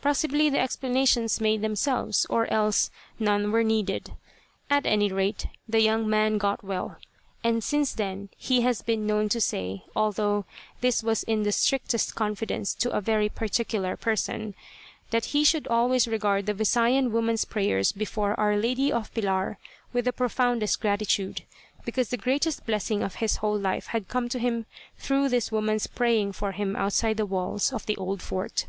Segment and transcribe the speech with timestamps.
[0.00, 4.12] Possibly the explanations made themselves, or else none were needed.
[4.70, 6.98] At any rate, the young man got well,
[7.42, 10.46] and since then he has been known to say although
[10.80, 14.54] this was in the strictest confidence to a very particular person
[15.10, 19.58] that he should always regard the Visayan woman's prayers before "Our Lady of Pilar"
[19.92, 21.42] with the profoundest gratitude,
[21.84, 24.64] because the greatest blessing of his whole life had come to him
[24.96, 28.66] through this woman's praying for him outside the walls of the old fort.